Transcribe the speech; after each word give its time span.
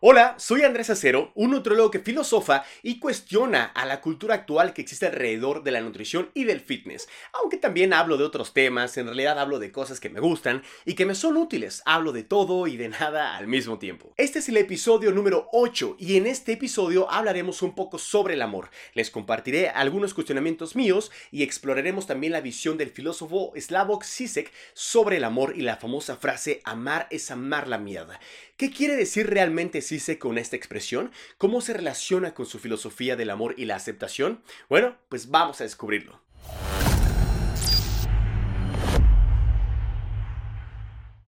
Hola, 0.00 0.36
soy 0.38 0.62
Andrés 0.62 0.90
Acero, 0.90 1.32
un 1.34 1.50
nutrólogo 1.50 1.90
que 1.90 1.98
filosofa 1.98 2.62
y 2.84 3.00
cuestiona 3.00 3.64
a 3.64 3.84
la 3.84 4.00
cultura 4.00 4.36
actual 4.36 4.72
que 4.72 4.80
existe 4.80 5.06
alrededor 5.06 5.64
de 5.64 5.72
la 5.72 5.80
nutrición 5.80 6.30
y 6.34 6.44
del 6.44 6.60
fitness. 6.60 7.08
Aunque 7.32 7.56
también 7.56 7.92
hablo 7.92 8.16
de 8.16 8.22
otros 8.22 8.54
temas, 8.54 8.96
en 8.96 9.06
realidad 9.06 9.40
hablo 9.40 9.58
de 9.58 9.72
cosas 9.72 9.98
que 9.98 10.08
me 10.08 10.20
gustan 10.20 10.62
y 10.84 10.94
que 10.94 11.04
me 11.04 11.16
son 11.16 11.36
útiles. 11.36 11.82
Hablo 11.84 12.12
de 12.12 12.22
todo 12.22 12.68
y 12.68 12.76
de 12.76 12.88
nada 13.00 13.36
al 13.36 13.48
mismo 13.48 13.80
tiempo. 13.80 14.14
Este 14.16 14.38
es 14.38 14.48
el 14.48 14.58
episodio 14.58 15.10
número 15.10 15.48
8 15.52 15.96
y 15.98 16.16
en 16.16 16.28
este 16.28 16.52
episodio 16.52 17.10
hablaremos 17.10 17.60
un 17.62 17.74
poco 17.74 17.98
sobre 17.98 18.34
el 18.34 18.42
amor. 18.42 18.70
Les 18.94 19.10
compartiré 19.10 19.68
algunos 19.68 20.14
cuestionamientos 20.14 20.76
míos 20.76 21.10
y 21.32 21.42
exploraremos 21.42 22.06
también 22.06 22.34
la 22.34 22.40
visión 22.40 22.78
del 22.78 22.90
filósofo 22.90 23.52
Slavoj 23.56 24.04
Zizek 24.04 24.52
sobre 24.74 25.16
el 25.16 25.24
amor 25.24 25.54
y 25.56 25.62
la 25.62 25.76
famosa 25.76 26.14
frase 26.14 26.60
amar 26.62 27.08
es 27.10 27.32
amar 27.32 27.66
la 27.66 27.78
mierda. 27.78 28.20
¿Qué 28.56 28.70
quiere 28.70 28.96
decir 28.96 29.30
realmente 29.30 29.87
Con 30.18 30.36
esta 30.36 30.54
expresión? 30.54 31.12
¿Cómo 31.38 31.62
se 31.62 31.72
relaciona 31.72 32.34
con 32.34 32.44
su 32.44 32.58
filosofía 32.58 33.16
del 33.16 33.30
amor 33.30 33.54
y 33.56 33.64
la 33.64 33.76
aceptación? 33.76 34.42
Bueno, 34.68 34.96
pues 35.08 35.30
vamos 35.30 35.62
a 35.62 35.64
descubrirlo. 35.64 36.20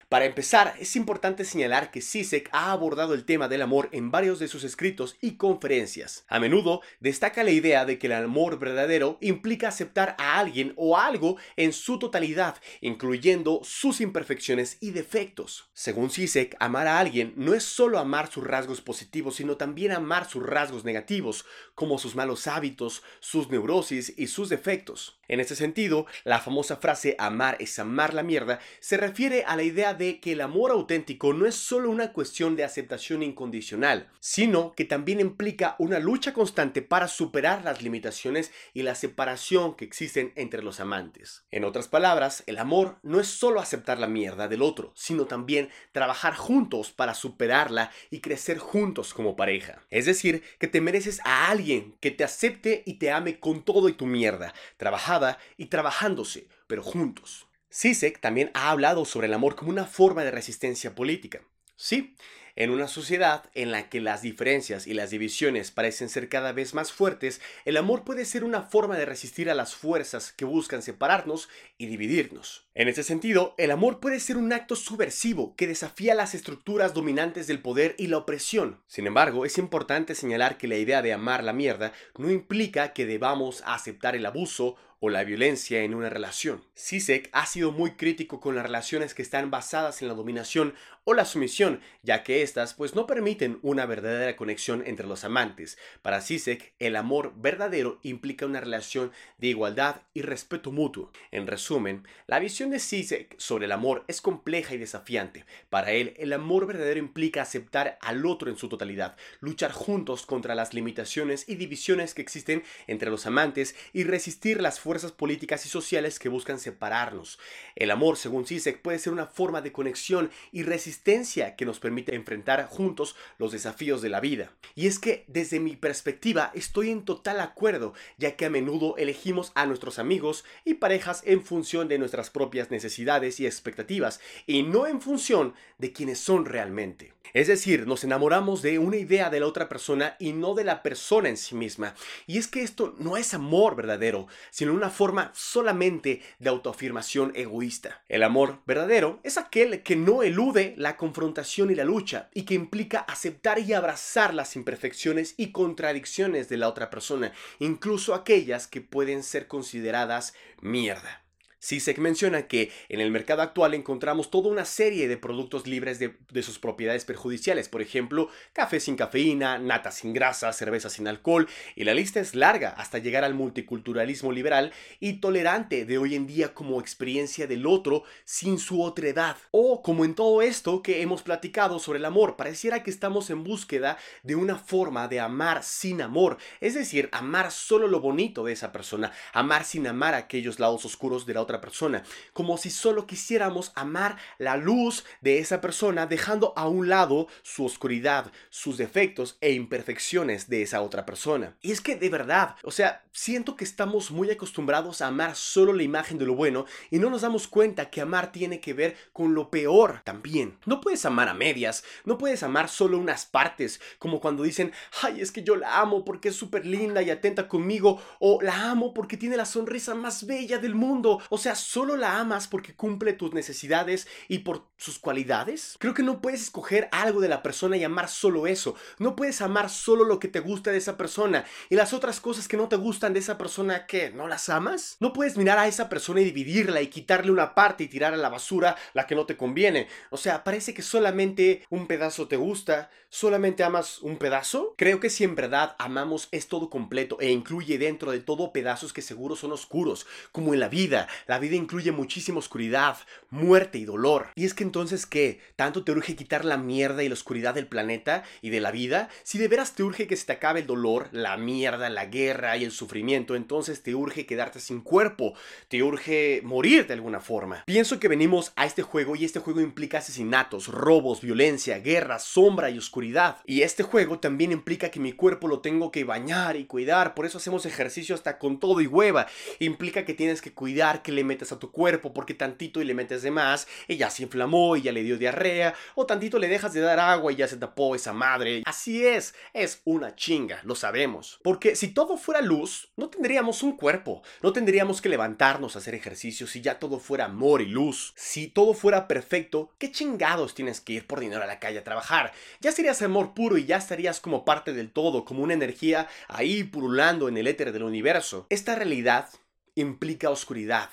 Para 0.09 0.25
empezar, 0.25 0.73
es 0.79 0.95
importante 0.95 1.45
señalar 1.45 1.91
que 1.91 2.01
Sisek 2.01 2.49
ha 2.51 2.71
abordado 2.71 3.13
el 3.13 3.25
tema 3.25 3.47
del 3.47 3.61
amor 3.61 3.89
en 3.91 4.09
varios 4.09 4.39
de 4.39 4.47
sus 4.47 4.63
escritos 4.63 5.17
y 5.21 5.37
conferencias. 5.37 6.25
A 6.27 6.39
menudo 6.39 6.81
destaca 6.99 7.43
la 7.43 7.51
idea 7.51 7.85
de 7.85 7.99
que 7.99 8.07
el 8.07 8.13
amor 8.13 8.57
verdadero 8.57 9.19
implica 9.21 9.67
aceptar 9.67 10.15
a 10.17 10.39
alguien 10.39 10.73
o 10.77 10.97
algo 10.97 11.37
en 11.57 11.73
su 11.73 11.99
totalidad, 11.99 12.55
incluyendo 12.81 13.61
sus 13.63 14.01
imperfecciones 14.01 14.77
y 14.81 14.89
defectos. 14.91 15.69
Según 15.73 16.09
Sisek, 16.09 16.55
amar 16.59 16.87
a 16.87 16.99
alguien 16.99 17.33
no 17.35 17.53
es 17.53 17.63
solo 17.63 17.99
amar 17.99 18.31
sus 18.31 18.43
rasgos 18.43 18.81
positivos, 18.81 19.35
sino 19.35 19.57
también 19.57 19.91
amar 19.91 20.27
sus 20.27 20.43
rasgos 20.43 20.85
negativos, 20.85 21.45
como 21.75 21.99
sus 21.99 22.15
malos 22.15 22.47
hábitos, 22.47 23.03
sus 23.19 23.51
neurosis 23.51 24.11
y 24.17 24.25
sus 24.25 24.49
defectos. 24.49 25.19
En 25.27 25.39
ese 25.39 25.55
sentido, 25.55 26.07
la 26.23 26.39
famosa 26.39 26.77
frase 26.77 27.15
amar 27.19 27.57
es 27.59 27.77
amar 27.77 28.15
la 28.15 28.23
mierda 28.23 28.59
se 28.79 28.97
refiere 28.97 29.43
a 29.45 29.55
la 29.55 29.61
idea 29.61 29.93
de 29.99 30.19
que 30.19 30.31
el 30.31 30.41
amor 30.41 30.71
auténtico 30.71 31.33
no 31.33 31.45
es 31.45 31.53
solo 31.53 31.91
una 31.91 32.13
cuestión 32.13 32.55
de 32.55 32.63
aceptación 32.63 33.21
incondicional, 33.21 34.09
sino 34.19 34.71
que 34.71 34.85
también 34.85 35.19
implica 35.19 35.75
una 35.77 35.99
lucha 35.99 36.33
constante 36.33 36.81
para 36.81 37.07
superar 37.07 37.63
las 37.63 37.83
limitaciones 37.83 38.51
y 38.73 38.81
la 38.81 38.95
separación 38.95 39.75
que 39.75 39.85
existen 39.85 40.31
entre 40.35 40.63
los 40.63 40.79
amantes. 40.79 41.43
En 41.51 41.65
otras 41.65 41.89
palabras, 41.89 42.43
el 42.47 42.57
amor 42.57 42.97
no 43.03 43.19
es 43.19 43.27
solo 43.27 43.59
aceptar 43.59 43.99
la 43.99 44.07
mierda 44.07 44.47
del 44.47 44.61
otro, 44.61 44.93
sino 44.95 45.25
también 45.25 45.69
trabajar 45.91 46.33
juntos 46.33 46.91
para 46.91 47.13
superarla 47.13 47.91
y 48.09 48.21
crecer 48.21 48.57
juntos 48.57 49.13
como 49.13 49.35
pareja. 49.35 49.83
Es 49.89 50.05
decir, 50.05 50.43
que 50.59 50.67
te 50.67 50.79
mereces 50.79 51.19
a 51.25 51.49
alguien 51.49 51.97
que 51.99 52.11
te 52.11 52.23
acepte 52.23 52.83
y 52.85 52.93
te 52.93 53.11
ame 53.11 53.39
con 53.39 53.63
todo 53.63 53.89
y 53.89 53.93
tu 53.93 54.05
mierda, 54.05 54.53
trabajada 54.77 55.37
y 55.57 55.65
trabajándose, 55.65 56.47
pero 56.67 56.83
juntos. 56.83 57.48
Sisek 57.69 58.19
también 58.19 58.51
ha 58.53 58.71
hablado 58.71 59.05
sobre 59.05 59.27
el 59.27 59.33
amor 59.33 59.55
como 59.55 59.69
una 59.69 59.85
forma 59.85 60.23
de 60.23 60.31
resistencia 60.31 60.95
política. 60.95 61.41
Sí, 61.75 62.15
en 62.59 62.71
una 62.71 62.89
sociedad 62.89 63.45
en 63.55 63.71
la 63.71 63.87
que 63.87 64.01
las 64.01 64.21
diferencias 64.21 64.85
y 64.85 64.93
las 64.93 65.11
divisiones 65.11 65.71
parecen 65.71 66.09
ser 66.09 66.27
cada 66.27 66.51
vez 66.51 66.73
más 66.73 66.91
fuertes, 66.91 67.39
el 67.63 67.77
amor 67.77 68.03
puede 68.03 68.25
ser 68.25 68.43
una 68.43 68.63
forma 68.63 68.97
de 68.97 69.05
resistir 69.05 69.49
a 69.49 69.53
las 69.53 69.75
fuerzas 69.75 70.33
que 70.33 70.43
buscan 70.43 70.81
separarnos 70.81 71.47
y 71.77 71.85
dividirnos. 71.85 72.67
En 72.75 72.89
ese 72.89 73.03
sentido, 73.03 73.55
el 73.57 73.71
amor 73.71 74.01
puede 74.01 74.19
ser 74.19 74.35
un 74.35 74.51
acto 74.51 74.75
subversivo 74.75 75.55
que 75.55 75.67
desafía 75.67 76.15
las 76.15 76.35
estructuras 76.35 76.93
dominantes 76.93 77.47
del 77.47 77.61
poder 77.61 77.95
y 77.97 78.07
la 78.07 78.17
opresión. 78.17 78.81
Sin 78.87 79.07
embargo, 79.07 79.45
es 79.45 79.57
importante 79.57 80.13
señalar 80.13 80.57
que 80.57 80.67
la 80.67 80.75
idea 80.75 81.01
de 81.01 81.13
amar 81.13 81.45
la 81.45 81.53
mierda 81.53 81.93
no 82.17 82.29
implica 82.29 82.91
que 82.91 83.05
debamos 83.05 83.63
aceptar 83.65 84.17
el 84.17 84.25
abuso 84.25 84.75
o 84.99 85.09
la 85.09 85.23
violencia 85.23 85.81
en 85.81 85.95
una 85.95 86.09
relación. 86.09 86.63
Sisek 86.73 87.29
ha 87.31 87.45
sido 87.45 87.71
muy 87.71 87.91
crítico 87.91 88.41
con 88.41 88.55
las 88.55 88.65
relaciones 88.65 89.13
que 89.13 89.21
están 89.21 89.49
basadas 89.49 90.01
en 90.01 90.09
la 90.09 90.13
dominación 90.13 90.73
o 91.05 91.13
la 91.13 91.25
sumisión, 91.25 91.79
ya 92.03 92.23
que 92.23 92.41
pues 92.77 92.95
no 92.95 93.05
permiten 93.05 93.59
una 93.61 93.85
verdadera 93.85 94.35
conexión 94.35 94.83
entre 94.85 95.07
los 95.07 95.23
amantes. 95.23 95.77
Para 96.01 96.19
Sisek, 96.19 96.73
el 96.79 96.95
amor 96.95 97.33
verdadero 97.35 97.99
implica 98.01 98.45
una 98.45 98.59
relación 98.59 99.11
de 99.37 99.47
igualdad 99.47 100.01
y 100.13 100.23
respeto 100.23 100.71
mutuo. 100.71 101.11
En 101.31 101.45
resumen, 101.45 102.07
la 102.25 102.39
visión 102.39 102.71
de 102.71 102.79
Sisek 102.79 103.35
sobre 103.37 103.65
el 103.65 103.71
amor 103.71 104.03
es 104.07 104.21
compleja 104.21 104.73
y 104.73 104.77
desafiante. 104.77 105.45
Para 105.69 105.91
él, 105.91 106.15
el 106.17 106.33
amor 106.33 106.65
verdadero 106.65 106.99
implica 106.99 107.43
aceptar 107.43 107.99
al 108.01 108.25
otro 108.25 108.49
en 108.49 108.57
su 108.57 108.67
totalidad, 108.67 109.15
luchar 109.39 109.71
juntos 109.71 110.25
contra 110.25 110.55
las 110.55 110.73
limitaciones 110.73 111.47
y 111.47 111.55
divisiones 111.55 112.13
que 112.13 112.23
existen 112.23 112.63
entre 112.87 113.11
los 113.11 113.27
amantes 113.27 113.75
y 113.93 114.05
resistir 114.05 114.59
las 114.59 114.79
fuerzas 114.79 115.11
políticas 115.11 115.65
y 115.67 115.69
sociales 115.69 116.17
que 116.17 116.29
buscan 116.29 116.59
separarnos. 116.59 117.39
El 117.75 117.91
amor, 117.91 118.17
según 118.17 118.47
Sisek, 118.47 118.81
puede 118.81 118.97
ser 118.97 119.13
una 119.13 119.27
forma 119.27 119.61
de 119.61 119.71
conexión 119.71 120.31
y 120.51 120.63
resistencia 120.63 121.55
que 121.55 121.65
nos 121.65 121.79
permite 121.79 122.15
enfrentar 122.15 122.38
juntos 122.67 123.15
los 123.37 123.51
desafíos 123.51 124.01
de 124.01 124.09
la 124.09 124.19
vida. 124.19 124.51
Y 124.75 124.87
es 124.87 124.99
que, 124.99 125.25
desde 125.27 125.59
mi 125.59 125.75
perspectiva, 125.75 126.51
estoy 126.53 126.89
en 126.89 127.05
total 127.05 127.39
acuerdo, 127.39 127.93
ya 128.17 128.35
que 128.35 128.45
a 128.45 128.49
menudo 128.49 128.97
elegimos 128.97 129.51
a 129.55 129.65
nuestros 129.65 129.99
amigos 129.99 130.45
y 130.65 130.75
parejas 130.75 131.21
en 131.25 131.43
función 131.43 131.87
de 131.87 131.99
nuestras 131.99 132.29
propias 132.29 132.71
necesidades 132.71 133.39
y 133.39 133.45
expectativas, 133.45 134.19
y 134.45 134.63
no 134.63 134.87
en 134.87 135.01
función 135.01 135.53
de 135.77 135.93
quienes 135.93 136.19
son 136.19 136.45
realmente. 136.45 137.13
Es 137.33 137.47
decir, 137.47 137.87
nos 137.87 138.03
enamoramos 138.03 138.61
de 138.61 138.79
una 138.79 138.97
idea 138.97 139.29
de 139.29 139.39
la 139.39 139.47
otra 139.47 139.69
persona 139.69 140.15
y 140.19 140.33
no 140.33 140.55
de 140.55 140.63
la 140.63 140.81
persona 140.83 141.29
en 141.29 141.37
sí 141.37 141.55
misma. 141.55 141.95
Y 142.27 142.37
es 142.37 142.47
que 142.47 142.63
esto 142.63 142.95
no 142.97 143.17
es 143.17 143.33
amor 143.33 143.75
verdadero, 143.75 144.27
sino 144.49 144.73
una 144.73 144.89
forma 144.89 145.31
solamente 145.35 146.21
de 146.39 146.49
autoafirmación 146.49 147.31
egoísta. 147.35 148.01
El 148.07 148.23
amor 148.23 148.59
verdadero 148.65 149.19
es 149.23 149.37
aquel 149.37 149.83
que 149.83 149.95
no 149.95 150.23
elude 150.23 150.73
la 150.77 150.97
confrontación 150.97 151.71
y 151.71 151.75
la 151.75 151.83
lucha 151.83 152.29
y 152.33 152.43
que 152.43 152.53
implica 152.53 152.99
aceptar 152.99 153.59
y 153.59 153.73
abrazar 153.73 154.33
las 154.33 154.55
imperfecciones 154.55 155.35
y 155.37 155.51
contradicciones 155.51 156.49
de 156.49 156.57
la 156.57 156.67
otra 156.67 156.89
persona, 156.89 157.31
incluso 157.59 158.13
aquellas 158.13 158.67
que 158.67 158.81
pueden 158.81 159.23
ser 159.23 159.47
consideradas 159.47 160.33
mierda. 160.61 161.23
Sisek 161.59 161.97
menciona 161.97 162.47
que 162.47 162.71
en 162.87 163.01
el 163.01 163.11
mercado 163.11 163.41
actual 163.41 163.73
encontramos 163.73 164.31
toda 164.31 164.49
una 164.49 164.63
serie 164.63 165.09
de 165.09 165.17
productos 165.17 165.67
libres 165.67 165.99
de, 165.99 166.43
sus 166.43 166.57
propiedades 166.57 167.03
perjudiciales, 167.03 167.67
por 167.67 167.81
ejemplo, 167.81 168.29
café 168.53 168.79
sin 168.79 168.95
cafeína, 168.95 169.59
nata 169.59 169.91
sin 169.91 170.13
grasa, 170.13 170.53
cerveza 170.53 170.89
sin 170.89 171.07
alcohol, 171.07 171.47
y 171.75 171.83
la 171.83 171.93
lista 171.93 172.21
es 172.21 172.33
larga 172.33 172.69
hasta 172.69 172.97
llegar 172.97 173.25
al 173.25 173.33
multiculturalismo 173.33 174.31
liberal 174.31 174.71
y 175.01 175.19
tolerante 175.19 175.85
de 175.85 175.97
hoy 175.97 176.15
en 176.15 176.27
día 176.27 176.53
como 176.53 176.79
experiencia 176.79 177.45
del 177.45 177.67
otro 177.67 178.03
sin 178.23 178.57
su 178.57 178.81
otredad. 178.81 179.35
O 179.51 179.81
como 179.83 180.05
en 180.05 180.15
todo 180.15 180.41
esto 180.41 180.81
que 180.81 181.01
hemos 181.01 181.23
platicado 181.23 181.79
sobre 181.79 181.99
el 181.99 182.05
amor, 182.05 182.37
pareciera 182.37 182.83
que 182.83 182.89
estamos 182.89 183.29
en 183.29 183.43
búsqueda 183.43 183.97
de 184.23 184.35
una 184.35 184.55
forma 184.55 185.09
de 185.09 185.19
amar 185.19 185.63
sin 185.63 186.01
amor, 186.01 186.37
es 186.61 186.73
decir, 186.73 187.09
amar 187.11 187.51
solo 187.51 187.87
lo 187.87 187.99
bonito 187.99 188.45
de 188.45 188.53
esa 188.53 188.71
persona, 188.71 189.11
amar 189.33 189.65
sin 189.65 189.87
amar 189.87 190.13
aquellos 190.13 190.59
lados 190.59 190.85
oscuros 190.85 191.25
de 191.25 191.33
la 191.33 191.41
otra 191.41 191.48
persona, 191.57 192.03
como 192.33 192.57
si 192.57 192.69
solo 192.69 193.07
quisiéramos 193.07 193.71
amar 193.75 194.17
la 194.37 194.55
luz 194.55 195.03
de 195.21 195.39
esa 195.39 195.59
persona 195.59 196.05
dejando 196.05 196.53
a 196.55 196.67
un 196.67 196.87
lado 196.87 197.27
su 197.41 197.65
oscuridad, 197.65 198.31
sus 198.49 198.77
defectos 198.77 199.37
e 199.41 199.53
imperfecciones 199.53 200.49
de 200.49 200.61
esa 200.61 200.81
otra 200.81 201.05
persona. 201.05 201.55
Y 201.61 201.71
es 201.71 201.81
que 201.81 201.95
de 201.95 202.09
verdad, 202.09 202.55
o 202.63 202.71
sea, 202.71 203.03
siento 203.11 203.55
que 203.55 203.63
estamos 203.63 204.11
muy 204.11 204.29
acostumbrados 204.29 205.01
a 205.01 205.07
amar 205.07 205.35
solo 205.35 205.73
la 205.73 205.83
imagen 205.83 206.17
de 206.17 206.25
lo 206.25 206.35
bueno 206.35 206.65
y 206.91 206.99
no 206.99 207.09
nos 207.09 207.21
damos 207.21 207.47
cuenta 207.47 207.89
que 207.89 208.01
amar 208.01 208.31
tiene 208.31 208.59
que 208.59 208.73
ver 208.73 208.95
con 209.11 209.33
lo 209.33 209.49
peor 209.49 210.01
también. 210.03 210.57
No 210.65 210.81
puedes 210.81 211.05
amar 211.05 211.27
a 211.27 211.33
medias, 211.33 211.83
no 212.05 212.17
puedes 212.17 212.43
amar 212.43 212.69
solo 212.69 212.97
unas 212.97 213.25
partes, 213.25 213.81
como 213.97 214.19
cuando 214.19 214.43
dicen, 214.43 214.71
ay, 215.01 215.21
es 215.21 215.31
que 215.31 215.43
yo 215.43 215.55
la 215.55 215.79
amo 215.79 216.05
porque 216.05 216.29
es 216.29 216.35
súper 216.35 216.65
linda 216.65 217.01
y 217.01 217.09
atenta 217.09 217.47
conmigo, 217.47 218.01
o 218.19 218.41
la 218.41 218.69
amo 218.69 218.93
porque 218.93 219.17
tiene 219.17 219.37
la 219.37 219.45
sonrisa 219.45 219.95
más 219.95 220.25
bella 220.25 220.57
del 220.57 220.75
mundo, 220.75 221.21
sea, 221.39 221.55
¿solo 221.55 221.95
la 221.95 222.19
amas 222.19 222.47
porque 222.47 222.75
cumple 222.75 223.13
tus 223.13 223.33
necesidades 223.33 224.07
y 224.27 224.39
por 224.39 224.67
sus 224.77 224.99
cualidades? 224.99 225.75
Creo 225.79 225.93
que 225.93 226.03
no 226.03 226.21
puedes 226.21 226.41
escoger 226.41 226.89
algo 226.91 227.21
de 227.21 227.29
la 227.29 227.41
persona 227.41 227.77
y 227.77 227.83
amar 227.83 228.09
solo 228.09 228.47
eso. 228.47 228.75
No 228.97 229.15
puedes 229.15 229.41
amar 229.41 229.69
solo 229.69 230.03
lo 230.03 230.19
que 230.19 230.27
te 230.27 230.39
gusta 230.39 230.71
de 230.71 230.77
esa 230.77 230.97
persona 230.97 231.45
y 231.69 231.75
las 231.75 231.93
otras 231.93 232.19
cosas 232.19 232.47
que 232.47 232.57
no 232.57 232.67
te 232.67 232.75
gustan 232.75 233.13
de 233.13 233.19
esa 233.19 233.37
persona 233.37 233.85
que 233.85 234.11
no 234.11 234.27
las 234.27 234.49
amas. 234.49 234.97
No 234.99 235.13
puedes 235.13 235.37
mirar 235.37 235.57
a 235.57 235.67
esa 235.67 235.89
persona 235.89 236.21
y 236.21 236.25
dividirla 236.25 236.81
y 236.81 236.87
quitarle 236.87 237.31
una 237.31 237.55
parte 237.55 237.83
y 237.83 237.87
tirar 237.87 238.13
a 238.13 238.17
la 238.17 238.29
basura 238.29 238.75
la 238.93 239.07
que 239.07 239.15
no 239.15 239.25
te 239.25 239.37
conviene. 239.37 239.87
O 240.09 240.17
sea, 240.17 240.43
parece 240.43 240.73
que 240.73 240.81
solamente 240.81 241.65
un 241.69 241.87
pedazo 241.87 242.27
te 242.27 242.37
gusta, 242.37 242.89
solamente 243.09 243.63
amas 243.63 243.99
un 243.99 244.17
pedazo. 244.17 244.73
Creo 244.77 244.99
que 244.99 245.09
si 245.09 245.23
en 245.23 245.35
verdad 245.35 245.75
amamos 245.79 246.27
es 246.31 246.47
todo 246.47 246.69
completo 246.69 247.17
e 247.19 247.31
incluye 247.31 247.77
dentro 247.77 248.11
de 248.11 248.19
todo 248.19 248.53
pedazos 248.53 248.93
que 248.93 249.01
seguro 249.01 249.35
son 249.35 249.51
oscuros, 249.51 250.05
como 250.31 250.53
en 250.53 250.59
la 250.59 250.69
vida, 250.69 251.07
La 251.29 251.37
vida 251.37 251.55
incluye 251.55 251.91
muchísima 251.91 252.39
oscuridad, 252.39 252.97
muerte 253.29 253.77
y 253.77 253.85
dolor. 253.85 254.29
¿Y 254.33 254.45
es 254.45 254.55
que 254.55 254.63
entonces 254.63 255.05
qué? 255.05 255.39
¿Tanto 255.55 255.83
te 255.83 255.91
urge 255.91 256.15
quitar 256.15 256.43
la 256.43 256.57
mierda 256.57 257.03
y 257.03 257.07
la 257.07 257.13
oscuridad 257.13 257.53
del 257.53 257.67
planeta 257.67 258.23
y 258.41 258.49
de 258.49 258.59
la 258.59 258.71
vida? 258.71 259.09
Si 259.21 259.37
de 259.37 259.47
veras 259.47 259.75
te 259.75 259.83
urge 259.83 260.07
que 260.07 260.15
se 260.15 260.25
te 260.25 260.33
acabe 260.33 260.61
el 260.61 260.65
dolor, 260.65 261.07
la 261.11 261.37
mierda, 261.37 261.91
la 261.91 262.07
guerra 262.07 262.57
y 262.57 262.63
el 262.63 262.71
sufrimiento, 262.71 263.35
entonces 263.35 263.83
te 263.83 263.93
urge 263.93 264.25
quedarte 264.25 264.59
sin 264.59 264.81
cuerpo, 264.81 265.35
te 265.67 265.83
urge 265.83 266.41
morir 266.43 266.87
de 266.87 266.95
alguna 266.95 267.19
forma. 267.19 267.63
Pienso 267.67 267.99
que 267.99 268.07
venimos 268.07 268.51
a 268.55 268.65
este 268.65 268.81
juego 268.81 269.15
y 269.15 269.23
este 269.23 269.37
juego 269.37 269.61
implica 269.61 269.99
asesinatos, 269.99 270.65
robos, 270.65 271.21
violencia, 271.21 271.77
guerra, 271.77 272.17
sombra 272.17 272.71
y 272.71 272.79
oscuridad. 272.79 273.37
Y 273.45 273.61
este 273.61 273.83
juego 273.83 274.17
también 274.17 274.51
implica 274.51 274.89
que 274.89 274.99
mi 274.99 275.11
cuerpo 275.11 275.47
lo 275.47 275.59
tengo 275.59 275.91
que 275.91 276.05
bañar 276.05 276.55
y 276.55 276.65
cuidar, 276.65 277.13
por 277.13 277.27
eso 277.27 277.37
hacemos 277.37 277.67
ejercicio 277.67 278.15
hasta 278.15 278.39
con 278.39 278.59
todo 278.59 278.81
y 278.81 278.87
hueva. 278.87 279.27
Implica 279.59 280.05
que 280.05 280.15
tienes 280.15 280.41
que 280.41 280.53
cuidar 280.53 281.03
que 281.03 281.18
le 281.19 281.23
metes 281.25 281.51
a 281.51 281.59
tu 281.59 281.71
cuerpo 281.71 282.13
porque 282.13 282.33
tantito 282.33 282.81
y 282.81 282.85
le 282.85 282.95
metes 282.95 283.21
de 283.21 283.31
más 283.31 283.67
ya 283.99 284.09
se 284.09 284.23
inflamó 284.23 284.77
y 284.77 284.81
ya 284.81 284.91
le 284.91 285.03
dio 285.03 285.17
diarrea, 285.17 285.75
o 285.93 286.05
tantito 286.05 286.39
le 286.39 286.47
dejas 286.47 286.73
de 286.73 286.79
dar 286.79 286.99
agua 286.99 287.31
y 287.31 287.35
ya 287.35 287.47
se 287.47 287.57
tapó 287.57 287.95
esa 287.95 288.13
madre. 288.13 288.63
Así 288.65 289.05
es, 289.05 289.35
es 289.53 289.81
una 289.83 290.15
chinga, 290.15 290.61
lo 290.63 290.73
sabemos. 290.73 291.39
Porque 291.43 291.75
si 291.75 291.89
todo 291.89 292.17
fuera 292.17 292.41
luz, 292.41 292.91
no 292.95 293.09
tendríamos 293.09 293.61
un 293.61 293.75
cuerpo, 293.75 294.23
no 294.41 294.53
tendríamos 294.53 295.01
que 295.01 295.09
levantarnos 295.09 295.75
a 295.75 295.79
hacer 295.79 295.95
ejercicio 295.95 296.47
si 296.47 296.61
ya 296.61 296.79
todo 296.79 296.99
fuera 296.99 297.25
amor 297.25 297.61
y 297.61 297.65
luz. 297.65 298.13
Si 298.15 298.47
todo 298.47 298.73
fuera 298.73 299.07
perfecto, 299.07 299.73
¿qué 299.77 299.91
chingados 299.91 300.55
tienes 300.55 300.79
que 300.79 300.93
ir 300.93 301.07
por 301.07 301.19
dinero 301.19 301.43
a 301.43 301.47
la 301.47 301.59
calle 301.59 301.79
a 301.79 301.83
trabajar? 301.83 302.31
Ya 302.61 302.71
serías 302.71 303.01
amor 303.01 303.33
puro 303.33 303.57
y 303.57 303.65
ya 303.65 303.77
estarías 303.77 304.21
como 304.21 304.45
parte 304.45 304.73
del 304.73 304.91
todo, 304.91 305.25
como 305.25 305.43
una 305.43 305.53
energía 305.53 306.07
ahí 306.29 306.63
purulando 306.63 307.27
en 307.27 307.37
el 307.37 307.47
éter 307.47 307.73
del 307.73 307.83
universo. 307.83 308.47
Esta 308.49 308.75
realidad 308.75 309.27
implica 309.75 310.29
oscuridad, 310.29 310.89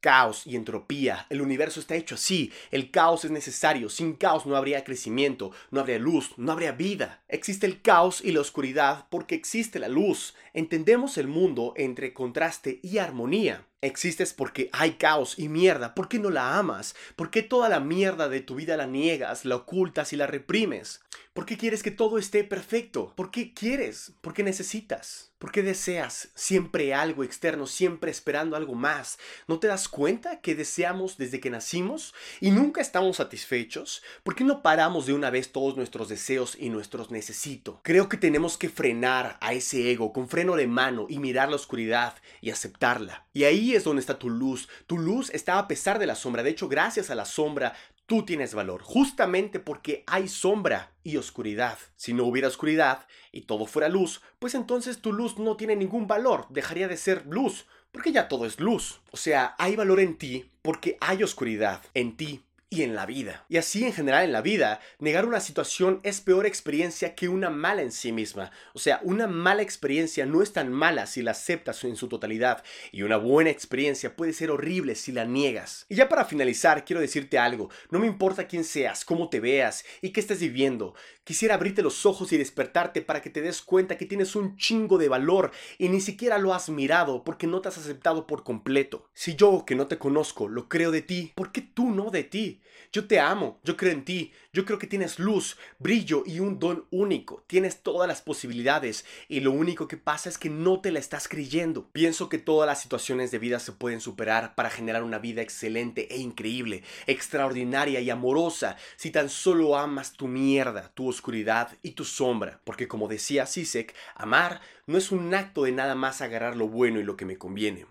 caos 0.00 0.46
y 0.46 0.56
entropía. 0.56 1.26
El 1.30 1.40
universo 1.40 1.80
está 1.80 1.94
hecho 1.96 2.14
así. 2.14 2.52
El 2.70 2.90
caos 2.90 3.24
es 3.24 3.30
necesario. 3.30 3.88
Sin 3.88 4.14
caos 4.14 4.46
no 4.46 4.56
habría 4.56 4.84
crecimiento, 4.84 5.52
no 5.70 5.80
habría 5.80 5.98
luz, 5.98 6.32
no 6.36 6.52
habría 6.52 6.72
vida. 6.72 7.22
Existe 7.28 7.66
el 7.66 7.82
caos 7.82 8.20
y 8.22 8.32
la 8.32 8.40
oscuridad 8.40 9.06
porque 9.10 9.34
existe 9.34 9.78
la 9.78 9.88
luz. 9.88 10.34
Entendemos 10.52 11.18
el 11.18 11.28
mundo 11.28 11.74
entre 11.76 12.12
contraste 12.12 12.80
y 12.82 12.98
armonía. 12.98 13.64
Existes 13.80 14.34
porque 14.34 14.70
hay 14.72 14.92
caos 14.94 15.38
y 15.38 15.48
mierda. 15.48 15.94
¿Por 15.94 16.08
qué 16.08 16.18
no 16.18 16.30
la 16.30 16.58
amas? 16.58 16.96
¿Por 17.14 17.30
qué 17.30 17.42
toda 17.42 17.68
la 17.68 17.78
mierda 17.78 18.28
de 18.28 18.40
tu 18.40 18.56
vida 18.56 18.76
la 18.76 18.86
niegas, 18.86 19.44
la 19.44 19.54
ocultas 19.54 20.12
y 20.12 20.16
la 20.16 20.26
reprimes? 20.26 21.00
¿Por 21.32 21.46
qué 21.46 21.56
quieres 21.56 21.84
que 21.84 21.92
todo 21.92 22.18
esté 22.18 22.42
perfecto? 22.42 23.12
¿Por 23.14 23.30
qué 23.30 23.54
quieres? 23.54 24.12
¿Por 24.20 24.34
qué 24.34 24.42
necesitas? 24.42 25.30
¿Por 25.38 25.52
qué 25.52 25.62
deseas 25.62 26.30
siempre 26.34 26.94
algo 26.94 27.22
externo, 27.22 27.68
siempre 27.68 28.10
esperando 28.10 28.56
algo 28.56 28.74
más? 28.74 29.18
¿No 29.46 29.60
te 29.60 29.68
das 29.68 29.88
cuenta 29.88 30.40
que 30.40 30.56
deseamos 30.56 31.16
desde 31.16 31.38
que 31.38 31.48
nacimos 31.48 32.12
y 32.40 32.50
nunca 32.50 32.80
estamos 32.80 33.18
satisfechos? 33.18 34.02
¿Por 34.24 34.34
qué 34.34 34.42
no 34.42 34.62
paramos 34.62 35.06
de 35.06 35.12
una 35.12 35.30
vez 35.30 35.52
todos 35.52 35.76
nuestros 35.76 36.08
deseos 36.08 36.56
y 36.58 36.70
nuestros 36.70 37.12
necesito? 37.12 37.78
Creo 37.84 38.08
que 38.08 38.16
tenemos 38.16 38.58
que 38.58 38.68
frenar 38.68 39.38
a 39.40 39.52
ese 39.52 39.92
ego 39.92 40.12
con 40.12 40.28
freno 40.28 40.56
de 40.56 40.66
mano 40.66 41.06
y 41.08 41.20
mirar 41.20 41.50
la 41.50 41.56
oscuridad 41.56 42.16
y 42.40 42.50
aceptarla. 42.50 43.28
Y 43.32 43.44
ahí 43.44 43.67
es 43.74 43.84
donde 43.84 44.00
está 44.00 44.18
tu 44.18 44.30
luz. 44.30 44.68
Tu 44.86 44.98
luz 44.98 45.30
está 45.30 45.58
a 45.58 45.68
pesar 45.68 45.98
de 45.98 46.06
la 46.06 46.14
sombra. 46.14 46.42
De 46.42 46.50
hecho, 46.50 46.68
gracias 46.68 47.10
a 47.10 47.14
la 47.14 47.24
sombra, 47.24 47.74
tú 48.06 48.24
tienes 48.24 48.54
valor, 48.54 48.82
justamente 48.82 49.60
porque 49.60 50.02
hay 50.06 50.28
sombra 50.28 50.94
y 51.04 51.18
oscuridad. 51.18 51.78
Si 51.96 52.14
no 52.14 52.24
hubiera 52.24 52.48
oscuridad 52.48 53.06
y 53.32 53.42
todo 53.42 53.66
fuera 53.66 53.88
luz, 53.88 54.22
pues 54.38 54.54
entonces 54.54 55.00
tu 55.00 55.12
luz 55.12 55.38
no 55.38 55.56
tiene 55.56 55.76
ningún 55.76 56.06
valor, 56.06 56.46
dejaría 56.48 56.88
de 56.88 56.96
ser 56.96 57.26
luz, 57.26 57.66
porque 57.92 58.12
ya 58.12 58.28
todo 58.28 58.46
es 58.46 58.60
luz. 58.60 59.02
O 59.10 59.16
sea, 59.16 59.54
hay 59.58 59.76
valor 59.76 60.00
en 60.00 60.16
ti 60.16 60.50
porque 60.62 60.96
hay 61.00 61.22
oscuridad 61.22 61.82
en 61.94 62.16
ti 62.16 62.47
y 62.70 62.82
en 62.82 62.94
la 62.94 63.06
vida. 63.06 63.46
Y 63.48 63.56
así 63.56 63.84
en 63.84 63.92
general 63.92 64.24
en 64.24 64.32
la 64.32 64.42
vida, 64.42 64.80
negar 64.98 65.24
una 65.24 65.40
situación 65.40 66.00
es 66.02 66.20
peor 66.20 66.44
experiencia 66.44 67.14
que 67.14 67.28
una 67.28 67.48
mala 67.48 67.82
en 67.82 67.92
sí 67.92 68.12
misma. 68.12 68.50
O 68.74 68.78
sea, 68.78 69.00
una 69.02 69.26
mala 69.26 69.62
experiencia 69.62 70.26
no 70.26 70.42
es 70.42 70.52
tan 70.52 70.70
mala 70.70 71.06
si 71.06 71.22
la 71.22 71.30
aceptas 71.30 71.82
en 71.84 71.96
su 71.96 72.08
totalidad 72.08 72.62
y 72.92 73.02
una 73.02 73.16
buena 73.16 73.50
experiencia 73.50 74.16
puede 74.16 74.34
ser 74.34 74.50
horrible 74.50 74.94
si 74.96 75.12
la 75.12 75.24
niegas. 75.24 75.86
Y 75.88 75.94
ya 75.94 76.08
para 76.08 76.26
finalizar, 76.26 76.84
quiero 76.84 77.00
decirte 77.00 77.38
algo. 77.38 77.70
No 77.90 77.98
me 77.98 78.06
importa 78.06 78.46
quién 78.46 78.64
seas, 78.64 79.04
cómo 79.04 79.30
te 79.30 79.40
veas 79.40 79.84
y 80.02 80.10
qué 80.10 80.20
estés 80.20 80.40
viviendo. 80.40 80.94
Quisiera 81.24 81.54
abrirte 81.54 81.82
los 81.82 82.06
ojos 82.06 82.32
y 82.32 82.38
despertarte 82.38 83.02
para 83.02 83.22
que 83.22 83.30
te 83.30 83.42
des 83.42 83.62
cuenta 83.62 83.98
que 83.98 84.06
tienes 84.06 84.34
un 84.36 84.56
chingo 84.56 84.98
de 84.98 85.08
valor 85.08 85.52
y 85.78 85.88
ni 85.88 86.00
siquiera 86.00 86.38
lo 86.38 86.54
has 86.54 86.68
mirado 86.68 87.24
porque 87.24 87.46
no 87.46 87.60
te 87.60 87.68
has 87.68 87.78
aceptado 87.78 88.26
por 88.26 88.44
completo. 88.44 89.08
Si 89.14 89.36
yo, 89.36 89.64
que 89.66 89.74
no 89.74 89.86
te 89.86 89.98
conozco, 89.98 90.48
lo 90.48 90.68
creo 90.68 90.90
de 90.90 91.02
ti, 91.02 91.32
¿por 91.34 91.52
qué 91.52 91.60
tú 91.60 91.90
no 91.90 92.10
de 92.10 92.24
ti? 92.24 92.57
Yo 92.90 93.06
te 93.06 93.20
amo, 93.20 93.60
yo 93.64 93.76
creo 93.76 93.92
en 93.92 94.04
ti, 94.04 94.32
yo 94.52 94.64
creo 94.64 94.78
que 94.78 94.86
tienes 94.86 95.18
luz, 95.18 95.58
brillo 95.78 96.22
y 96.24 96.40
un 96.40 96.58
don 96.58 96.86
único. 96.90 97.44
Tienes 97.46 97.82
todas 97.82 98.08
las 98.08 98.22
posibilidades 98.22 99.04
y 99.28 99.40
lo 99.40 99.52
único 99.52 99.88
que 99.88 99.98
pasa 99.98 100.30
es 100.30 100.38
que 100.38 100.48
no 100.48 100.80
te 100.80 100.90
la 100.90 100.98
estás 100.98 101.28
creyendo. 101.28 101.90
Pienso 101.92 102.30
que 102.30 102.38
todas 102.38 102.66
las 102.66 102.80
situaciones 102.80 103.30
de 103.30 103.38
vida 103.38 103.58
se 103.58 103.72
pueden 103.72 104.00
superar 104.00 104.54
para 104.54 104.70
generar 104.70 105.02
una 105.02 105.18
vida 105.18 105.42
excelente 105.42 106.14
e 106.14 106.18
increíble, 106.18 106.82
extraordinaria 107.06 108.00
y 108.00 108.08
amorosa 108.08 108.76
si 108.96 109.10
tan 109.10 109.28
solo 109.28 109.76
amas 109.76 110.14
tu 110.14 110.26
mierda, 110.26 110.90
tu 110.94 111.08
oscuridad 111.08 111.76
y 111.82 111.90
tu 111.90 112.04
sombra. 112.04 112.60
Porque 112.64 112.88
como 112.88 113.06
decía 113.06 113.44
Sisek, 113.44 113.94
amar 114.14 114.62
no 114.86 114.96
es 114.96 115.12
un 115.12 115.34
acto 115.34 115.64
de 115.64 115.72
nada 115.72 115.94
más 115.94 116.22
agarrar 116.22 116.56
lo 116.56 116.68
bueno 116.68 117.00
y 117.00 117.04
lo 117.04 117.16
que 117.16 117.26
me 117.26 117.36
conviene. 117.36 117.86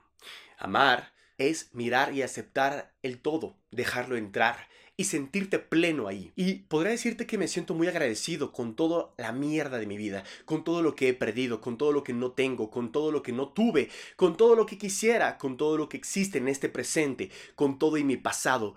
Amar 0.58 1.17
es 1.38 1.70
mirar 1.74 2.14
y 2.14 2.22
aceptar 2.22 2.94
el 3.04 3.20
todo, 3.20 3.56
dejarlo 3.72 4.18
entrar 4.18 4.68
y 5.00 5.04
sentirte 5.04 5.60
pleno 5.60 6.08
ahí. 6.08 6.34
Y 6.36 6.56
podría 6.56 6.92
decirte 6.92 7.28
que 7.28 7.38
me 7.38 7.48
siento 7.48 7.76
muy 7.76 7.88
agradecido 7.88 8.52
con 8.52 8.76
toda 8.76 9.12
la 9.18 9.32
mierda 9.32 9.78
de 9.78 9.86
mi 9.86 9.96
vida, 9.96 10.24
con 10.46 10.64
todo 10.64 10.82
lo 10.82 10.96
que 10.96 11.10
he 11.10 11.14
perdido, 11.14 11.62
con 11.62 11.78
todo 11.78 11.92
lo 11.92 12.04
que 12.04 12.14
no 12.14 12.32
tengo, 12.32 12.72
con 12.72 12.92
todo 12.92 13.12
lo 13.12 13.22
que 13.22 13.32
no 13.32 13.50
tuve, 13.50 13.90
con 14.16 14.36
todo 14.36 14.56
lo 14.56 14.66
que 14.66 14.80
quisiera, 14.80 15.38
con 15.38 15.56
todo 15.56 15.78
lo 15.78 15.88
que 15.88 15.98
existe 15.98 16.40
en 16.40 16.48
este 16.48 16.68
presente, 16.68 17.30
con 17.54 17.78
todo 17.78 17.98
y 17.98 18.04
mi 18.04 18.18
pasado, 18.18 18.74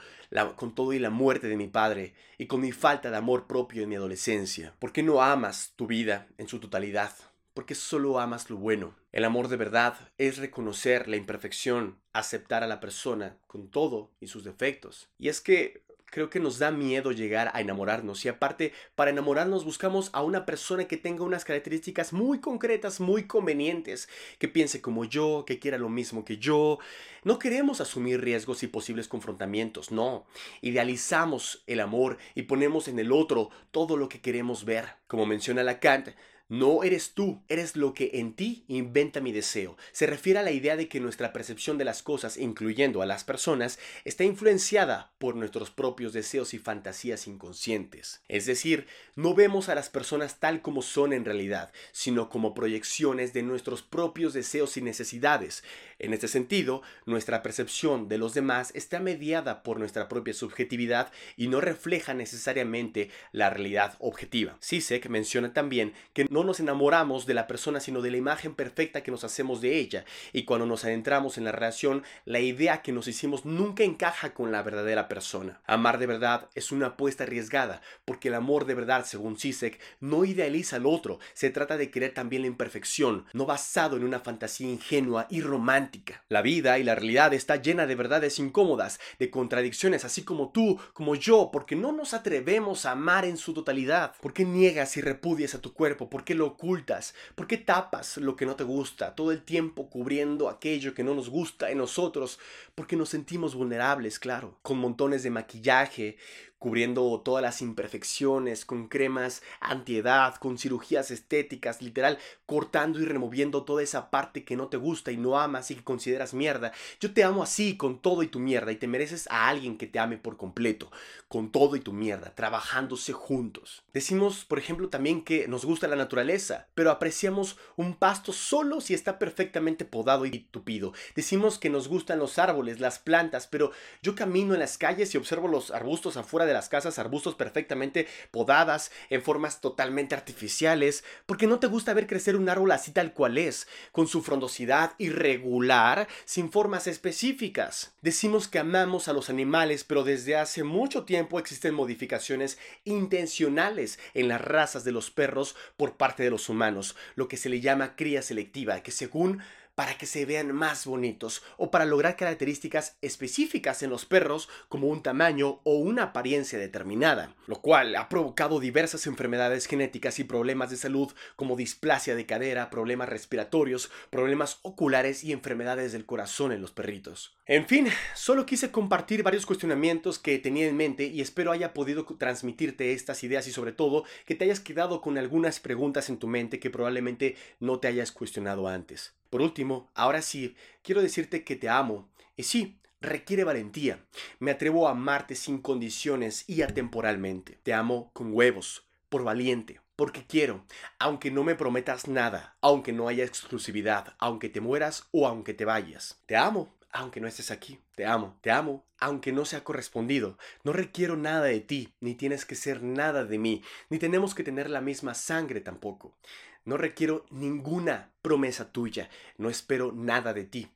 con 0.57 0.75
todo 0.75 0.93
y 0.93 0.99
la 0.99 1.11
muerte 1.11 1.49
de 1.49 1.57
mi 1.57 1.69
padre 1.69 2.15
y 2.37 2.47
con 2.47 2.61
mi 2.61 2.71
falta 2.71 3.11
de 3.11 3.17
amor 3.17 3.47
propio 3.47 3.83
en 3.83 3.89
mi 3.89 3.97
adolescencia. 3.97 4.75
¿Por 4.79 4.93
qué 4.93 5.03
no 5.03 5.23
amas 5.23 5.73
tu 5.75 5.87
vida 5.87 6.29
en 6.37 6.49
su 6.49 6.61
totalidad? 6.61 7.13
Porque 7.61 7.75
solo 7.75 8.19
amas 8.19 8.49
lo 8.49 8.57
bueno. 8.57 8.95
El 9.13 9.23
amor 9.23 9.49
de 9.49 9.59
verdad 9.59 9.95
es 10.17 10.39
reconocer 10.39 11.09
la 11.09 11.17
imperfección, 11.17 11.99
aceptar 12.15 12.65
a 12.65 12.67
la 12.67 12.81
persona 12.81 13.37
con 13.47 13.69
todo 13.69 14.13
y 14.19 14.29
sus 14.29 14.45
defectos. 14.45 15.11
Y 15.19 15.29
es 15.29 15.43
que 15.43 15.85
creo 16.07 16.31
que 16.31 16.41
nos 16.41 16.59
da 16.59 16.71
miedo 16.71 17.13
llegar 17.13 17.51
a 17.53 17.61
enamorarnos 17.61 18.25
y 18.25 18.31
aparte 18.31 18.73
para 18.95 19.11
enamorarnos 19.11 19.67
buscamos 19.67 20.09
a 20.15 20.23
una 20.23 20.47
persona 20.47 20.87
que 20.87 20.97
tenga 20.97 21.23
unas 21.23 21.45
características 21.45 22.15
muy 22.15 22.41
concretas, 22.41 22.99
muy 22.99 23.27
convenientes, 23.27 24.09
que 24.39 24.49
piense 24.49 24.81
como 24.81 25.05
yo, 25.05 25.45
que 25.47 25.59
quiera 25.59 25.77
lo 25.77 25.91
mismo 25.91 26.25
que 26.25 26.39
yo. 26.39 26.79
No 27.25 27.39
queremos 27.39 27.83
asumir 27.83 28.23
riesgos 28.23 28.63
y 28.63 28.69
posibles 28.69 29.07
confrontamientos, 29.07 29.91
no. 29.91 30.25
Idealizamos 30.63 31.63
el 31.67 31.81
amor 31.81 32.17
y 32.35 32.45
ponemos 32.45 32.89
en 32.89 32.99
el 32.99 33.13
otro 33.13 33.51
todo 33.71 33.99
lo 33.99 34.09
que 34.09 34.23
queremos 34.23 34.65
ver. 34.65 34.95
Como 35.07 35.27
menciona 35.27 35.63
Lacan, 35.63 36.15
no 36.51 36.83
eres 36.83 37.13
tú, 37.15 37.41
eres 37.49 37.77
lo 37.77 37.95
que 37.95 38.11
en 38.15 38.35
ti 38.35 38.65
inventa 38.67 39.21
mi 39.21 39.31
deseo. 39.31 39.77
Se 39.93 40.07
refiere 40.07 40.41
a 40.41 40.43
la 40.43 40.51
idea 40.51 40.75
de 40.75 40.89
que 40.89 40.99
nuestra 40.99 41.33
percepción 41.33 41.79
de 41.79 41.85
las 41.85 42.03
cosas, 42.03 42.37
incluyendo 42.37 43.03
a 43.03 43.07
las 43.07 43.23
personas, 43.23 43.79
está 44.05 44.25
influenciada 44.25 45.13
por 45.19 45.37
nuestros 45.37 45.71
propios 45.71 46.13
deseos 46.13 46.53
y 46.53 46.59
fantasías 46.59 47.29
inconscientes. 47.29 48.21
Es 48.27 48.47
decir, 48.47 48.89
no 49.15 49.35
vemos 49.35 49.69
a 49.69 49.77
las 49.77 49.91
personas 49.91 50.41
tal 50.41 50.61
como 50.61 50.83
son 50.83 51.13
en 51.13 51.25
realidad, 51.25 51.73
sino 51.93 52.29
como 52.29 52.53
proyecciones 52.53 53.33
de 53.33 53.45
nuestros 53.45 53.83
propios 53.83 54.33
deseos 54.33 54.77
y 54.77 54.83
necesidades. 54.83 55.63
En 56.01 56.15
este 56.15 56.27
sentido, 56.27 56.83
nuestra 57.07 57.45
percepción 57.45 58.09
de 58.09 58.19
los 58.19 58.35
demás 58.35 58.73
está 58.75 58.99
mediada 58.99 59.63
por 59.63 59.79
nuestra 59.79 60.09
propia 60.09 60.35
subjetividad 60.35 61.13
y 61.37 61.47
no 61.47 61.61
refleja 61.61 62.13
necesariamente 62.13 63.11
la 63.31 63.51
realidad 63.51 63.97
objetiva. 64.01 64.57
Sisek 64.59 65.09
menciona 65.09 65.53
también 65.53 65.93
que 66.13 66.27
no 66.29 66.40
nos 66.45 66.61
enamoramos 66.61 67.27
de 67.27 67.35
la 67.35 67.47
persona, 67.47 67.81
sino 67.81 68.03
de 68.03 68.11
la 68.11 68.17
imagen 68.17 68.55
perfecta 68.55 69.03
que 69.03 69.11
nos 69.11 69.25
hacemos 69.25 69.61
de 69.61 69.79
ella. 69.79 70.05
Y 70.33 70.45
cuando 70.45 70.67
nos 70.67 70.85
adentramos 70.85 71.39
en 71.39 71.45
la 71.45 71.53
relación, 71.53 72.03
la 72.25 72.41
idea 72.41 72.83
que 72.83 72.93
nos 72.93 73.09
hicimos 73.09 73.45
nunca 73.45 73.85
encaja 73.85 74.35
con 74.35 74.53
la 74.53 74.63
verdadera 74.63 75.09
persona. 75.09 75.61
Amar 75.67 75.99
de 75.99 76.07
verdad 76.07 76.49
es 76.55 76.73
una 76.73 76.87
apuesta 76.87 77.25
arriesgada, 77.25 77.83
porque 78.05 78.29
el 78.29 78.35
amor 78.35 78.67
de 78.67 78.75
verdad, 78.75 79.05
según 79.05 79.39
Sisek, 79.39 79.81
no 80.01 80.25
idealiza 80.25 80.77
al 80.77 80.87
otro. 80.87 81.19
Se 81.35 81.51
trata 81.51 81.77
de 81.77 81.91
querer 81.91 82.15
también 82.15 82.43
la 82.43 82.49
imperfección, 82.49 83.27
no 83.33 83.47
basado 83.47 83.97
en 83.97 84.05
una 84.05 84.21
fantasía 84.21 84.69
ingenua 84.69 85.27
y 85.31 85.41
romántica. 85.41 86.25
La 86.29 86.43
vida 86.43 86.79
y 86.79 86.85
la 86.85 86.95
realidad 86.95 87.35
está 87.35 87.57
llena 87.57 87.87
de 87.87 87.95
verdades 87.95 88.39
incómodas, 88.39 89.01
de 89.19 89.31
contradicciones, 89.31 90.05
así 90.05 90.23
como 90.23 90.51
tú, 90.51 90.79
como 90.93 91.15
yo, 91.15 91.51
porque 91.53 91.77
no 91.77 91.93
nos 91.93 92.15
atrevemos 92.15 92.87
a 92.87 92.93
amar 92.93 93.25
en 93.25 93.37
su 93.37 93.55
totalidad. 93.55 94.15
¿Por 94.21 94.33
qué 94.33 94.45
niegas 94.45 94.97
y 94.97 95.01
repudias 95.01 95.55
a 95.55 95.61
tu 95.61 95.73
cuerpo? 95.73 96.09
¿Por 96.09 96.25
qué 96.25 96.30
lo 96.35 96.47
ocultas? 96.47 97.15
¿Por 97.35 97.47
qué 97.47 97.57
tapas 97.57 98.17
lo 98.17 98.37
que 98.37 98.47
no 98.47 98.57
te 98.57 98.65
gusta? 98.65 99.15
Todo 99.15 99.33
el 99.33 99.43
tiempo 99.43 99.89
cubriendo 99.89 100.49
aquello 100.49 100.95
que 100.95 101.05
no 101.05 101.15
nos 101.15 101.29
gusta 101.29 101.71
en 101.71 101.79
nosotros, 101.79 102.39
porque 102.75 102.97
nos 102.97 103.09
sentimos 103.09 103.55
vulnerables, 103.55 104.19
claro, 104.19 104.59
con 104.63 104.79
montones 104.79 105.23
de 105.23 105.31
maquillaje, 105.31 106.17
cubriendo 106.61 107.21
todas 107.25 107.43
las 107.43 107.63
imperfecciones, 107.63 108.67
con 108.67 108.87
cremas 108.87 109.43
antiedad, 109.61 110.37
con 110.37 110.59
cirugías 110.59 111.11
estéticas, 111.11 111.81
literal, 111.81 112.19
cortando 112.45 113.01
y 113.01 113.07
removiendo 113.07 113.65
toda 113.65 113.83
esa 113.83 114.11
parte 114.11 114.45
que 114.45 114.57
no 114.57 114.69
te 114.69 114.77
gusta 114.77 115.11
y 115.11 115.17
no 115.17 115.41
amas 115.41 115.71
y 115.71 115.77
que 115.77 115.83
consideras 115.83 116.35
mierda. 116.35 116.73
Yo 117.01 117.15
te 117.15 117.25
amo 117.25 117.43
así, 117.43 117.79
con 117.79 117.99
todo 117.99 118.23
y 118.23 118.29
tu 118.29 118.39
mierda, 118.39 118.73
y 118.73 118.77
te 118.77 118.87
mereces 118.87 119.27
a 119.31 119.49
alguien 119.49 119.79
que 119.79 119.87
te 119.87 119.99
ame 119.99 120.19
por 120.19 120.37
completo, 120.37 120.93
con 121.29 121.51
todo 121.51 121.77
y 121.77 121.81
tu 121.81 121.95
mierda, 121.95 122.35
trabajándose 122.35 123.15
juntos. 123.15 123.83
Decimos, 123.95 124.45
por 124.45 124.59
ejemplo, 124.59 124.91
también 124.91 125.25
que 125.25 125.49
nos 125.49 125.65
gusta 125.65 125.89
la 125.89 125.97
naturaleza, 125.97 126.69
pero 126.75 126.91
apreciamos 126.91 127.57
un 127.77 127.95
pasto 127.95 128.35
solo 128.35 128.83
si 128.83 128.93
está 128.93 129.19
perfectamente 129.19 129.87
podado 129.87 130.27
y 130.27 130.41
tupido. 130.51 130.93
Decimos 131.17 131.59
que 131.59 131.71
nos 131.71 131.89
gustan 131.89 132.19
los 132.19 132.39
árboles, 132.39 132.81
las 132.81 132.99
plantas, 132.99 133.47
pero 133.47 133.73
yo 134.03 134.15
camino 134.15 134.53
en 134.53 134.61
las 134.61 134.77
calles 134.77 135.15
y 135.15 135.17
observo 135.17 135.49
los 135.49 135.71
arbustos 135.71 136.19
afuera 136.19 136.50
de 136.51 136.55
las 136.55 136.69
casas, 136.69 136.99
arbustos 136.99 137.35
perfectamente 137.35 138.07
podadas, 138.31 138.91
en 139.09 139.23
formas 139.23 139.61
totalmente 139.61 140.15
artificiales, 140.15 141.05
porque 141.27 141.47
no 141.47 141.59
te 141.59 141.67
gusta 141.67 141.95
ver 141.95 142.07
crecer 142.07 142.37
un 142.37 142.49
árbol 142.49 142.73
así 142.73 142.93
tal 142.93 143.13
cual 143.13 143.39
es, 143.39 143.67
con 143.93 144.07
su 144.07 144.23
frondosidad 144.23 144.93
irregular, 144.99 146.09
sin 146.25 146.51
formas 146.51 146.87
específicas. 146.87 147.93
Decimos 148.03 148.49
que 148.49 148.59
amamos 148.59 149.09
a 149.09 149.13
los 149.13 149.31
animales, 149.31 149.85
pero 149.85 150.05
desde 150.05 150.37
hace 150.37 150.65
mucho 150.65 151.05
tiempo 151.05 151.39
existen 151.39 151.75
modificaciones 151.75 152.59
intencionales 152.85 153.99
en 154.15 154.29
las 154.29 154.41
razas 154.41 154.85
de 154.85 154.93
los 154.93 155.11
perros 155.11 155.57
por 155.77 155.97
parte 155.97 156.23
de 156.23 156.31
los 156.31 156.49
humanos, 156.49 156.97
lo 157.15 157.29
que 157.29 157.37
se 157.37 157.49
le 157.49 157.61
llama 157.61 157.97
cría 157.97 158.23
selectiva, 158.23 158.83
que 158.83 158.91
según 158.91 159.43
para 159.81 159.97
que 159.97 160.05
se 160.05 160.27
vean 160.27 160.55
más 160.55 160.85
bonitos 160.85 161.43
o 161.57 161.71
para 161.71 161.87
lograr 161.87 162.15
características 162.15 162.99
específicas 163.01 163.83
en 163.83 163.89
los 163.89 164.05
perros 164.05 164.51
como 164.69 164.89
un 164.89 165.03
tamaño 165.03 165.63
o 165.65 165.79
una 165.79 166.03
apariencia 166.03 166.59
determinada, 166.59 167.35
lo 167.47 167.63
cual 167.63 167.97
ha 167.97 168.11
provocado 168.11 168.61
diversas 168.61 169.07
enfermedades 169.07 169.65
genéticas 169.65 170.19
y 170.19 170.25
problemas 170.25 170.69
de 170.69 170.77
salud 170.77 171.11
como 171.35 171.57
displasia 171.57 172.15
de 172.15 172.27
cadera, 172.27 172.69
problemas 172.69 173.09
respiratorios, 173.09 173.91
problemas 174.11 174.59
oculares 174.61 175.25
y 175.25 175.33
enfermedades 175.33 175.93
del 175.93 176.05
corazón 176.05 176.53
en 176.53 176.61
los 176.61 176.73
perritos. 176.73 177.39
En 177.47 177.67
fin, 177.67 177.89
solo 178.15 178.45
quise 178.45 178.71
compartir 178.71 179.23
varios 179.23 179.47
cuestionamientos 179.47 180.19
que 180.19 180.39
tenía 180.39 180.69
en 180.69 180.77
mente 180.77 181.07
y 181.07 181.23
espero 181.23 181.53
haya 181.53 181.73
podido 181.73 182.05
transmitirte 182.05 182.93
estas 182.93 183.25
ideas 183.25 183.49
y 183.49 183.53
sobre 183.53 183.73
todo 183.73 184.05
que 184.27 184.35
te 184.35 184.45
hayas 184.45 184.61
quedado 184.61 185.01
con 185.01 185.17
algunas 185.17 185.59
preguntas 185.59 186.11
en 186.11 186.19
tu 186.19 186.27
mente 186.27 186.61
que 186.61 186.69
probablemente 186.69 187.37
no 187.61 187.81
te 187.81 187.89
hayas 187.89 188.13
cuestionado 188.13 188.69
antes. 188.69 189.15
Por 189.31 189.43
último, 189.43 189.91
ahora 189.95 190.23
sí, 190.23 190.57
quiero 190.83 191.03
decirte 191.03 191.45
que 191.45 191.57
te 191.57 191.69
amo. 191.69 192.11
Y 192.37 192.43
sí, 192.43 192.81
requiere 193.01 193.45
valentía. 193.45 194.05
Me 194.41 194.51
atrevo 194.51 194.89
a 194.89 194.93
amarte 194.93 195.35
sin 195.35 195.59
condiciones 195.63 196.45
y 196.49 196.63
atemporalmente. 196.63 197.59
Te 197.63 197.73
amo 197.73 198.11
con 198.13 198.33
huevos, 198.35 198.85
por 199.09 199.25
valiente, 199.25 199.81
porque 199.97 200.27
quiero, 200.27 200.65
aunque 200.99 201.31
no 201.31 201.45
me 201.45 201.55
prometas 201.55 202.09
nada, 202.09 202.57
aunque 202.61 202.93
no 202.93 203.09
haya 203.09 203.25
exclusividad, 203.25 204.15
aunque 204.19 204.49
te 204.49 204.61
mueras 204.61 205.09
o 205.13 205.27
aunque 205.27 205.55
te 205.55 205.65
vayas. 205.65 206.23
Te 206.27 206.37
amo, 206.37 206.75
aunque 206.93 207.21
no 207.21 207.29
estés 207.29 207.51
aquí. 207.51 207.81
Te 207.95 208.07
amo, 208.07 208.39
te 208.41 208.51
amo, 208.51 208.87
aunque 208.99 209.33
no 209.33 209.45
sea 209.45 209.65
correspondido. 209.65 210.39
No 210.65 210.73
requiero 210.73 211.17
nada 211.17 211.45
de 211.45 211.61
ti, 211.61 211.95
ni 212.01 212.15
tienes 212.15 212.45
que 212.45 212.55
ser 212.55 212.83
nada 212.83 213.25
de 213.25 213.39
mí, 213.39 213.63
ni 213.89 213.99
tenemos 213.99 214.35
que 214.35 214.45
tener 214.45 214.71
la 214.71 214.81
misma 214.81 215.15
sangre 215.15 215.61
tampoco. 215.61 216.17
No 216.65 216.77
requiero 216.77 217.25
ninguna 217.31 218.11
promesa 218.23 218.71
tuya, 218.71 219.09
no 219.39 219.49
espero 219.49 219.93
nada 219.93 220.35
de 220.35 220.45
ti. 220.45 220.71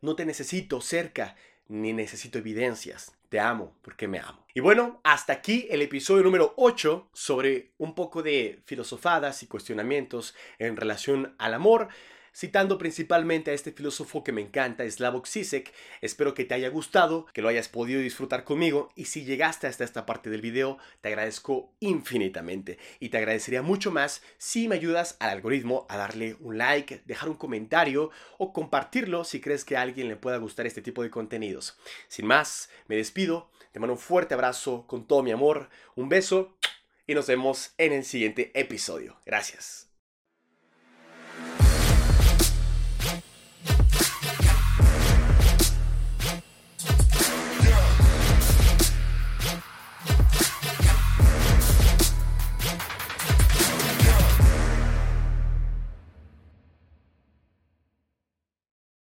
No 0.00 0.14
te 0.14 0.24
necesito 0.24 0.80
cerca, 0.80 1.36
ni 1.68 1.92
necesito 1.92 2.38
evidencias. 2.38 3.12
Te 3.28 3.38
amo 3.38 3.76
porque 3.82 4.08
me 4.08 4.18
amo. 4.18 4.44
Y 4.54 4.60
bueno, 4.60 5.00
hasta 5.04 5.32
aquí 5.32 5.68
el 5.70 5.82
episodio 5.82 6.24
número 6.24 6.52
8 6.56 7.10
sobre 7.12 7.70
un 7.78 7.94
poco 7.94 8.22
de 8.22 8.60
filosofadas 8.66 9.42
y 9.42 9.46
cuestionamientos 9.46 10.34
en 10.58 10.76
relación 10.76 11.36
al 11.38 11.54
amor 11.54 11.88
citando 12.34 12.78
principalmente 12.78 13.50
a 13.50 13.54
este 13.54 13.72
filósofo 13.72 14.24
que 14.24 14.32
me 14.32 14.40
encanta, 14.40 14.88
Slavoj 14.88 15.26
Zizek. 15.26 15.72
Espero 16.00 16.34
que 16.34 16.44
te 16.44 16.54
haya 16.54 16.68
gustado, 16.68 17.26
que 17.32 17.42
lo 17.42 17.48
hayas 17.48 17.68
podido 17.68 18.00
disfrutar 18.00 18.44
conmigo 18.44 18.90
y 18.94 19.06
si 19.06 19.24
llegaste 19.24 19.66
hasta 19.66 19.84
esta 19.84 20.06
parte 20.06 20.30
del 20.30 20.40
video, 20.40 20.78
te 21.00 21.08
agradezco 21.08 21.72
infinitamente 21.80 22.78
y 22.98 23.08
te 23.08 23.18
agradecería 23.18 23.62
mucho 23.62 23.90
más 23.90 24.22
si 24.38 24.68
me 24.68 24.76
ayudas 24.76 25.16
al 25.20 25.30
algoritmo 25.30 25.86
a 25.88 25.96
darle 25.96 26.36
un 26.40 26.58
like, 26.58 27.02
dejar 27.04 27.28
un 27.28 27.36
comentario 27.36 28.10
o 28.38 28.52
compartirlo 28.52 29.24
si 29.24 29.40
crees 29.40 29.64
que 29.64 29.76
a 29.76 29.82
alguien 29.82 30.08
le 30.08 30.16
pueda 30.16 30.38
gustar 30.38 30.66
este 30.66 30.82
tipo 30.82 31.02
de 31.02 31.10
contenidos. 31.10 31.76
Sin 32.08 32.26
más, 32.26 32.70
me 32.86 32.96
despido, 32.96 33.50
te 33.72 33.80
mando 33.80 33.94
un 33.94 33.98
fuerte 33.98 34.34
abrazo 34.34 34.86
con 34.86 35.06
todo 35.06 35.22
mi 35.22 35.32
amor, 35.32 35.68
un 35.94 36.08
beso 36.08 36.56
y 37.06 37.14
nos 37.14 37.26
vemos 37.26 37.74
en 37.78 37.92
el 37.92 38.04
siguiente 38.04 38.50
episodio. 38.54 39.18
Gracias. 39.26 39.89